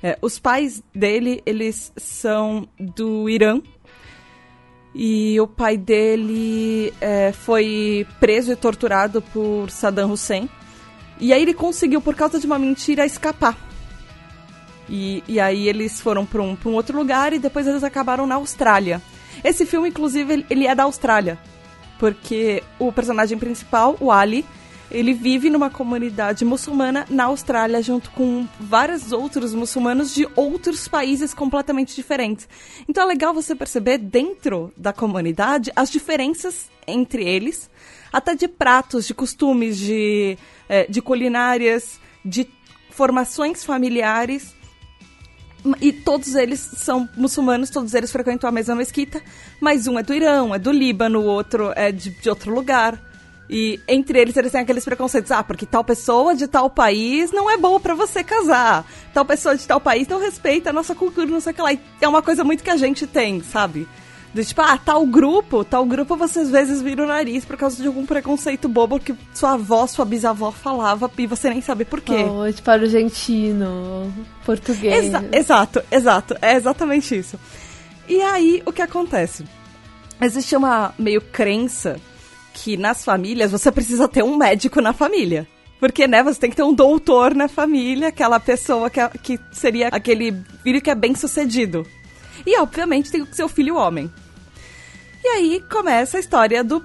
[0.01, 3.61] É, os pais dele, eles são do Irã.
[4.95, 10.49] E o pai dele é, foi preso e torturado por Saddam Hussein.
[11.19, 13.57] E aí ele conseguiu, por causa de uma mentira, escapar.
[14.89, 18.37] E, e aí eles foram para um, um outro lugar e depois eles acabaram na
[18.37, 19.03] Austrália.
[19.43, 21.39] Esse filme, inclusive, ele é da Austrália.
[21.99, 24.45] Porque o personagem principal, o Ali,
[24.91, 31.35] ele vive numa comunidade muçulmana na Austrália, junto com vários outros muçulmanos de outros países
[31.35, 32.49] completamente diferentes.
[32.89, 37.71] Então é legal você perceber dentro da comunidade as diferenças entre eles,
[38.13, 42.49] até de pratos, de costumes, de, é, de culinárias, de
[42.91, 44.55] formações familiares
[45.81, 49.23] e todos eles são muçulmanos, todos eles frequentam a mesma mesquita,
[49.61, 53.14] mas um é do Irã, é do Líbano, o outro é de, de outro lugar.
[53.49, 57.51] E entre eles eles têm aqueles preconceitos, ah, porque tal pessoa de tal país não
[57.51, 58.87] é boa para você casar.
[59.13, 61.73] Tal pessoa de tal país não respeita a nossa cultura, não sei o que lá.
[61.73, 63.87] E é uma coisa muito que a gente tem, sabe?
[64.33, 67.81] Do tipo, ah, tal grupo, tal grupo você às vezes vira o nariz por causa
[67.81, 72.01] de algum preconceito bobo que sua avó, sua bisavó falava e você nem sabe por
[72.01, 72.25] quê.
[72.25, 74.13] Oh, tipo argentino,
[74.45, 75.05] português.
[75.05, 76.37] Exa exato, exato.
[76.43, 77.39] É exatamente isso.
[78.09, 79.45] E aí, o que acontece?
[80.21, 82.01] Existe uma meio crença
[82.55, 85.47] que nas famílias você precisa ter um médico na família.
[85.81, 89.89] Porque, né, você tem que ter um doutor na família, aquela pessoa que, que seria
[89.89, 91.85] aquele filho que é bem sucedido.
[92.47, 94.11] E, obviamente, tem o filho homem.
[95.23, 96.83] E aí começa a história do,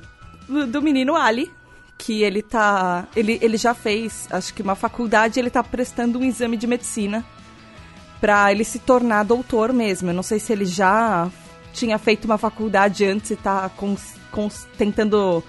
[0.67, 1.51] do menino Ali,
[1.97, 3.08] que ele tá.
[3.15, 7.23] Ele, ele já fez, acho que uma faculdade, ele tá prestando um exame de medicina
[8.19, 10.10] para ele se tornar doutor mesmo.
[10.10, 11.29] Eu não sei se ele já
[11.73, 13.95] tinha feito uma faculdade antes e tá com,
[14.77, 15.43] tentando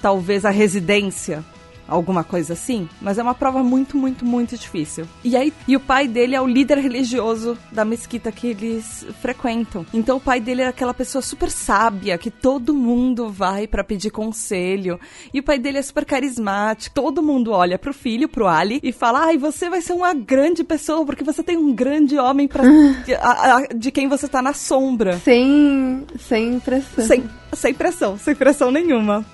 [0.00, 1.44] talvez a residência,
[1.90, 5.06] alguma coisa assim, mas é uma prova muito, muito, muito difícil.
[5.24, 9.84] E aí, e o pai dele é o líder religioso da mesquita que eles frequentam.
[9.92, 14.10] Então o pai dele é aquela pessoa super sábia que todo mundo vai para pedir
[14.10, 14.98] conselho.
[15.34, 16.94] E o pai dele é super carismático.
[16.94, 20.62] Todo mundo olha pro filho, pro Ali, e fala: "Ai, você vai ser uma grande
[20.62, 22.62] pessoa porque você tem um grande homem para
[23.74, 25.18] de quem você tá na sombra".
[25.18, 27.04] Sem sem pressão.
[27.04, 29.24] Sem, sem pressão, sem pressão nenhuma.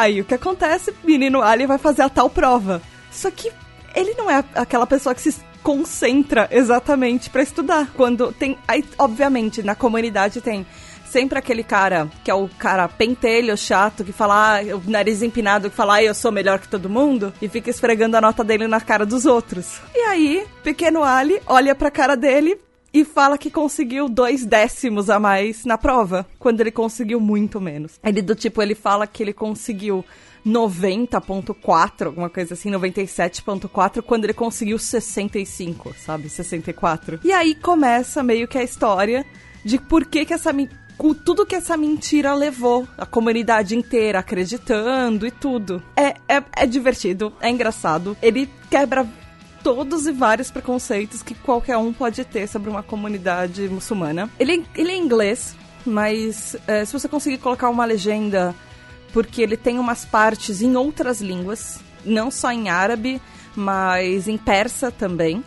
[0.00, 0.94] Aí o que acontece?
[1.04, 2.80] Menino Ali vai fazer a tal prova.
[3.10, 3.52] Só que
[3.94, 7.90] ele não é aquela pessoa que se concentra exatamente para estudar.
[7.94, 8.58] Quando tem.
[8.66, 10.66] Aí, obviamente, na comunidade tem
[11.12, 15.68] sempre aquele cara que é o cara pentelho, chato, que fala, ah, o nariz empinado,
[15.68, 18.66] que fala, ah, eu sou melhor que todo mundo, e fica esfregando a nota dele
[18.66, 19.78] na cara dos outros.
[19.94, 22.58] E aí, pequeno Ali olha pra cara dele,
[22.92, 27.98] e fala que conseguiu dois décimos a mais na prova, quando ele conseguiu muito menos.
[28.04, 30.04] Ele do tipo, ele fala que ele conseguiu
[30.46, 36.28] 90.4, alguma coisa assim, 97.4, quando ele conseguiu 65, sabe?
[36.28, 37.20] 64.
[37.24, 39.24] E aí começa meio que a história
[39.64, 40.52] de por que que essa
[41.24, 45.82] tudo que essa mentira levou a comunidade inteira acreditando e tudo.
[45.96, 48.16] É, é, é divertido, é engraçado.
[48.22, 49.04] Ele quebra
[49.62, 54.30] todos e vários preconceitos que qualquer um pode ter sobre uma comunidade muçulmana.
[54.38, 58.54] Ele, ele é inglês, mas é, se você conseguir colocar uma legenda,
[59.12, 63.20] porque ele tem umas partes em outras línguas, não só em árabe,
[63.54, 65.44] mas em persa também,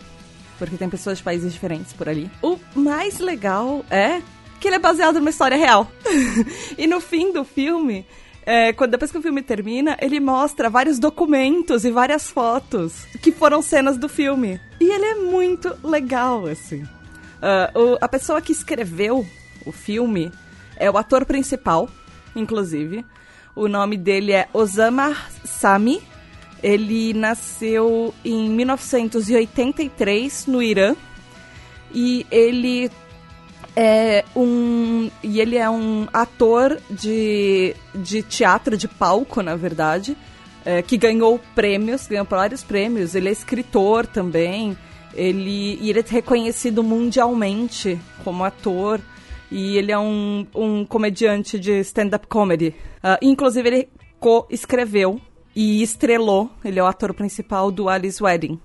[0.58, 2.30] porque tem pessoas de países diferentes por ali.
[2.42, 4.22] O mais legal é
[4.60, 5.92] que ele é baseado numa história real.
[6.78, 8.06] e no fim do filme,
[8.46, 13.32] é, quando, depois que o filme termina, ele mostra vários documentos e várias fotos que
[13.32, 14.62] foram cenas do filme.
[14.80, 16.84] E ele é muito legal, assim.
[16.84, 19.26] Uh, o, a pessoa que escreveu
[19.66, 20.32] o filme
[20.78, 21.90] é o ator principal,
[22.36, 23.04] inclusive.
[23.56, 26.04] O nome dele é Osama Sami.
[26.62, 30.96] Ele nasceu em 1983 no Irã.
[31.92, 32.92] E ele
[33.76, 35.10] é um.
[35.22, 40.16] E ele é um ator de, de teatro, de palco, na verdade,
[40.64, 43.16] é, que ganhou prêmios, ganhou vários prêmios.
[43.16, 44.78] Ele é escritor também.
[45.14, 49.00] Ele, e ele é reconhecido mundialmente como ator.
[49.52, 52.76] E ele é um, um comediante de stand-up comedy.
[52.98, 55.22] Uh, inclusive, ele co-escreveu
[55.56, 58.60] e estrelou, ele é o ator principal do Alice Wedding.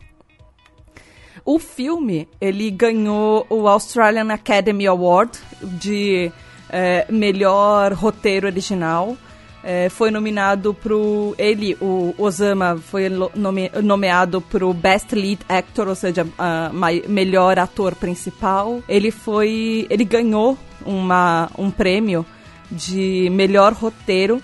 [1.45, 6.31] O filme, ele ganhou o Australian Academy Award de
[6.69, 9.17] é, melhor roteiro original.
[9.63, 11.35] É, foi nominado pro.
[11.37, 17.95] Ele, o Osama, foi nome, nomeado pro Best Lead Actor, ou seja, uh, melhor ator
[17.95, 18.83] principal.
[18.89, 19.87] Ele foi.
[19.91, 22.25] Ele ganhou uma, um prêmio
[22.71, 24.41] de melhor roteiro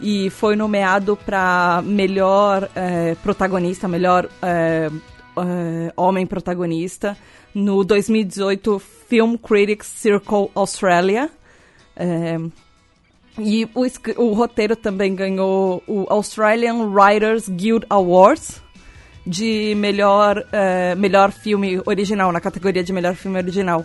[0.00, 4.88] e foi nomeado para melhor é, protagonista, melhor é,
[5.38, 7.16] uh, homem protagonista
[7.54, 11.30] no 2018 Film Critics Circle Australia.
[11.96, 12.38] É,
[13.38, 18.60] e o, o, roteiro também ganhou o Australian Writers Guild Awards
[19.26, 23.84] de melhor, uh, melhor filme original, na categoria de melhor filme original.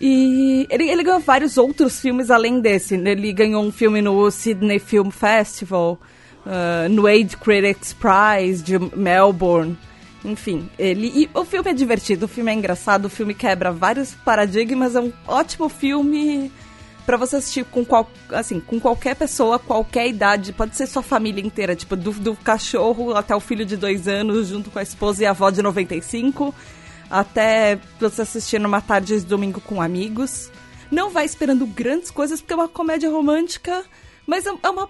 [0.00, 2.94] E ele, ele ganhou vários outros filmes além desse.
[2.94, 5.98] Ele ganhou um filme no Sydney Film Festival,
[6.46, 9.76] uh, no Age Critics Prize de Melbourne.
[10.24, 11.12] Enfim, ele.
[11.14, 15.00] E o filme é divertido, o filme é engraçado, o filme quebra vários paradigmas, é
[15.00, 16.50] um ótimo filme
[17.06, 21.42] para você assistir com, qual, assim, com qualquer pessoa, qualquer idade, pode ser sua família
[21.42, 25.22] inteira, tipo, do, do cachorro até o filho de dois anos, junto com a esposa
[25.22, 26.54] e a avó de 95,
[27.08, 30.50] até você assistir numa tarde de domingo com amigos.
[30.90, 33.84] Não vai esperando grandes coisas, porque é uma comédia romântica,
[34.26, 34.86] mas é, é uma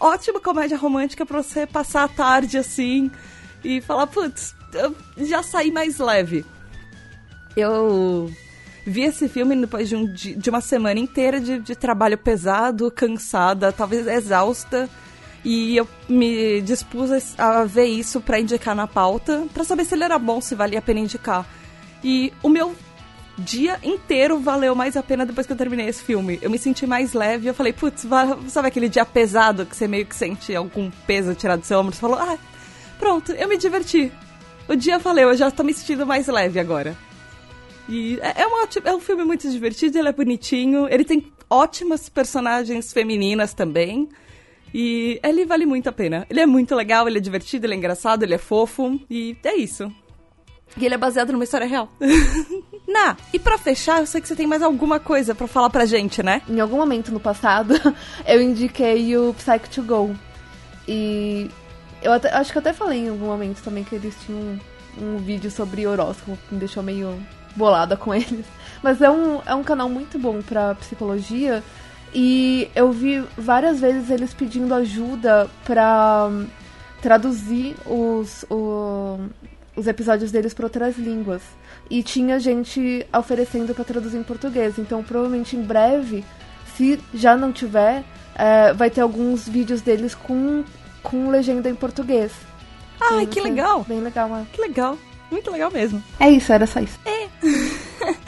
[0.00, 3.10] ótima comédia romântica para você passar a tarde assim
[3.64, 6.44] e falar, putz, eu já saí mais leve.
[7.56, 8.30] Eu
[8.86, 13.72] vi esse filme depois de, um, de uma semana inteira de, de trabalho pesado, cansada,
[13.72, 14.88] talvez exausta.
[15.44, 20.04] E eu me dispus a ver isso para indicar na pauta, para saber se ele
[20.04, 21.46] era bom, se valia a pena indicar.
[22.02, 22.74] E o meu
[23.38, 26.38] dia inteiro valeu mais a pena depois que eu terminei esse filme.
[26.42, 28.06] Eu me senti mais leve, eu falei, putz,
[28.48, 31.94] sabe aquele dia pesado que você meio que sente algum peso tirado do seu ombro?
[31.94, 32.38] Você falou, ah,
[32.98, 34.10] pronto, eu me diverti
[34.68, 36.96] o dia valeu, eu já tô me sentindo mais leve agora.
[37.88, 42.08] E é, é, uma, é um filme muito divertido, ele é bonitinho, ele tem ótimas
[42.08, 44.08] personagens femininas também.
[44.74, 46.26] E ele vale muito a pena.
[46.28, 49.00] Ele é muito legal, ele é divertido, ele é engraçado, ele é fofo.
[49.08, 49.90] E é isso.
[50.76, 51.88] E ele é baseado numa história real.
[52.86, 55.86] Na, e para fechar, eu sei que você tem mais alguma coisa para falar pra
[55.86, 56.42] gente, né?
[56.48, 57.74] Em algum momento no passado,
[58.26, 60.14] eu indiquei o Psych to Go.
[60.86, 61.50] E
[62.06, 65.16] eu até, acho que eu até falei em algum momento também que eles tinham um,
[65.16, 67.20] um vídeo sobre horóscopo que me deixou meio
[67.56, 68.46] bolada com eles.
[68.82, 71.64] Mas é um, é um canal muito bom pra psicologia.
[72.14, 76.46] E eu vi várias vezes eles pedindo ajuda pra hum,
[77.02, 79.18] traduzir os, o,
[79.74, 81.42] os episódios deles para outras línguas.
[81.90, 84.78] E tinha gente oferecendo para traduzir em português.
[84.78, 86.24] Então, provavelmente em breve,
[86.76, 88.04] se já não tiver,
[88.36, 90.62] é, vai ter alguns vídeos deles com,
[91.06, 92.32] com legenda em português.
[93.00, 93.84] Ai, que legal!
[93.86, 94.46] Bem legal, mano.
[94.52, 94.98] Que legal.
[95.30, 96.02] Muito legal mesmo.
[96.18, 96.98] É isso, era só isso.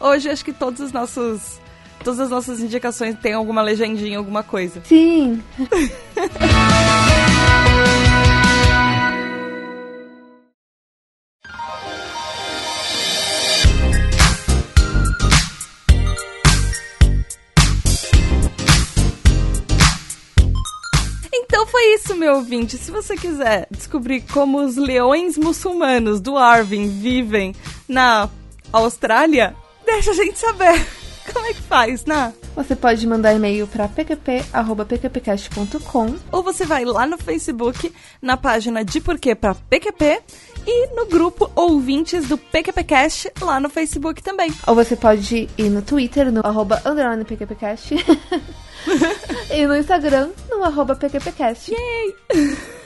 [0.00, 1.60] Hoje acho que todos os nossos.
[2.02, 4.80] Todas as nossas indicações têm alguma legendinha, alguma coisa.
[4.86, 5.42] Sim.
[22.02, 22.78] isso, meu ouvinte.
[22.78, 27.54] Se você quiser descobrir como os leões muçulmanos do Arvin vivem
[27.86, 28.28] na
[28.72, 30.86] Austrália, deixa a gente saber.
[31.32, 32.32] Como é que faz, né?
[32.56, 36.16] Você pode mandar e-mail para pqp.pqpcast.com.
[36.32, 40.20] Ou você vai lá no Facebook, na página de Porquê pra PQP
[40.66, 44.52] e no grupo Ouvintes do PQPcast lá no Facebook também.
[44.66, 46.82] Ou você pode ir no Twitter, no arroba
[47.24, 47.94] PQPcast.
[49.52, 51.72] e no Instagram, no arroba PQPcast.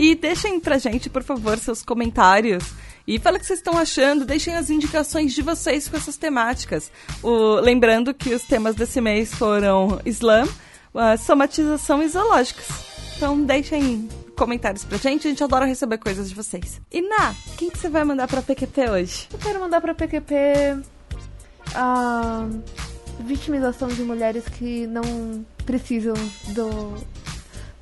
[0.00, 2.62] E deixem pra gente, por favor, seus comentários.
[3.04, 6.88] E fala o que vocês estão achando, deixem as indicações de vocês com essas temáticas.
[7.20, 10.46] O- lembrando que os temas desse mês foram Islã,
[11.18, 12.66] somatização e zoológicos.
[13.16, 16.80] Então deixem comentários pra gente, a gente adora receber coisas de vocês.
[16.92, 19.26] E Na, quem que você vai mandar pra PQP hoje?
[19.32, 20.78] Eu quero mandar pra PQP
[21.74, 22.46] a
[23.20, 26.14] vitimização de mulheres que não precisam
[26.48, 26.94] do,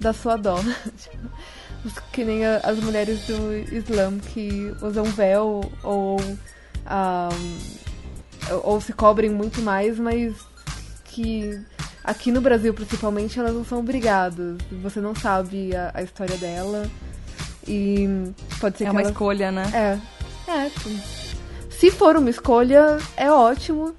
[0.01, 0.59] da sua dó.
[0.59, 6.17] Tipo, que nem as mulheres do Islã que usam véu ou,
[6.87, 7.29] ah,
[8.65, 10.35] ou se cobrem muito mais, mas
[11.05, 11.61] que
[12.03, 14.59] aqui no Brasil principalmente elas não são obrigadas.
[14.83, 16.89] Você não sabe a, a história dela.
[17.69, 18.09] E
[18.61, 19.65] pode ser É que uma elas escolha, né?
[19.75, 20.17] é.
[20.49, 21.01] É, sim.
[21.71, 23.95] Se for uma escolha, é ótimo.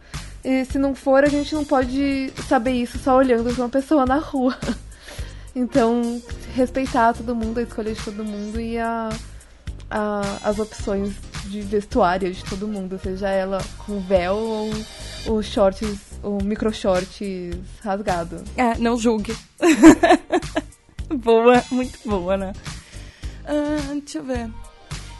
[0.49, 4.17] E se não for, a gente não pode saber isso só olhando uma pessoa na
[4.17, 4.57] rua.
[5.59, 6.21] Então,
[6.53, 9.09] respeitar todo mundo, a escolha de todo mundo e a,
[9.89, 14.71] a- as opções de vestuário de todo mundo, seja ela com véu ou
[15.35, 18.43] os shorts, o micro shorts rasgado.
[18.55, 19.35] É, não julgue.
[21.09, 22.53] boa, muito boa, né?
[23.43, 24.51] Ah, deixa eu ver.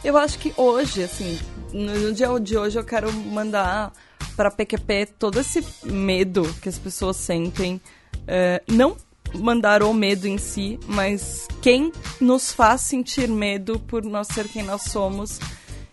[0.04, 1.36] Eu acho que hoje, assim,
[1.72, 3.92] no dia de hoje eu quero mandar
[4.36, 7.80] pra PQP todo esse medo que as pessoas sentem.
[8.26, 8.96] É, não
[9.34, 14.62] mandar o medo em si, mas quem nos faz sentir medo por nós ser quem
[14.62, 15.38] nós somos.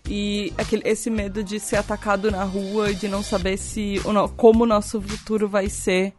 [0.08, 3.96] E aquele, esse medo de ser atacado na rua e de não saber se
[4.38, 6.14] como o nosso futuro vai ser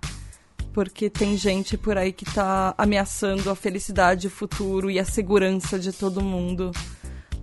[0.76, 5.78] porque tem gente por aí que tá ameaçando a felicidade, o futuro e a segurança
[5.78, 6.70] de todo mundo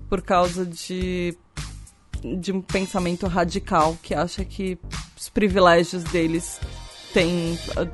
[0.07, 1.35] por causa de
[2.39, 4.77] de um pensamento radical que acha que
[5.19, 6.59] os privilégios deles
[7.13, 7.85] têm ah,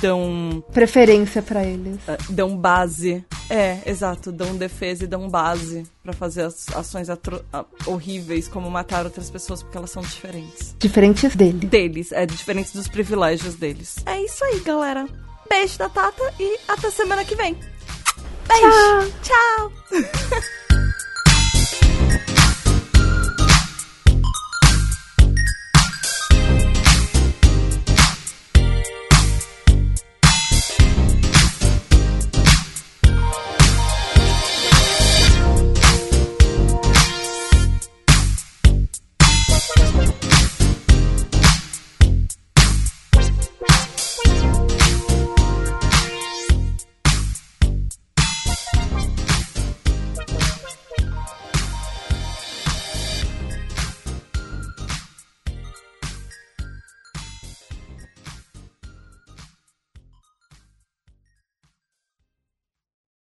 [0.00, 1.98] dão Preferência pra eles.
[2.06, 3.24] ah, dão base.
[3.50, 8.70] É, exato, dão defesa e dão base pra fazer as ações atro- ah, horríveis como
[8.70, 11.66] matar outras pessoas porque elas são diferentes Diferentes dele.
[11.66, 13.96] deles, é diferente dos privilégios deles.
[14.04, 15.08] É isso aí, galera.
[15.48, 17.56] Beijo da Tata e até semana que vem.
[18.46, 19.12] Beijo.
[19.22, 19.72] Tchau.